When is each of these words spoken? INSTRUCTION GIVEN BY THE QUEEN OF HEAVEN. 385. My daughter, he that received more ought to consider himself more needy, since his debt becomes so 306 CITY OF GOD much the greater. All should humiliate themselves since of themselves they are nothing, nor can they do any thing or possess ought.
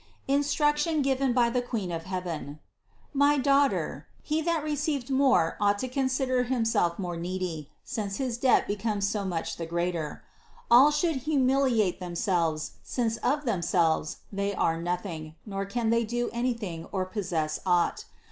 INSTRUCTION 0.27 1.03
GIVEN 1.03 1.31
BY 1.31 1.51
THE 1.51 1.61
QUEEN 1.61 1.91
OF 1.91 2.05
HEAVEN. 2.05 2.57
385. 3.13 3.13
My 3.13 3.37
daughter, 3.37 4.07
he 4.23 4.41
that 4.41 4.63
received 4.63 5.11
more 5.11 5.57
ought 5.61 5.77
to 5.77 5.87
consider 5.87 6.41
himself 6.45 6.97
more 6.97 7.15
needy, 7.17 7.69
since 7.83 8.15
his 8.17 8.39
debt 8.39 8.65
becomes 8.67 9.07
so 9.07 9.19
306 9.21 9.29
CITY 9.29 9.29
OF 9.29 9.29
GOD 9.29 9.35
much 9.37 9.57
the 9.57 9.71
greater. 9.71 10.23
All 10.71 10.89
should 10.89 11.15
humiliate 11.17 11.99
themselves 11.99 12.71
since 12.81 13.17
of 13.17 13.45
themselves 13.45 14.17
they 14.33 14.55
are 14.55 14.81
nothing, 14.81 15.35
nor 15.45 15.65
can 15.67 15.91
they 15.91 16.03
do 16.03 16.31
any 16.33 16.55
thing 16.55 16.87
or 16.91 17.05
possess 17.05 17.59
ought. 17.63 18.05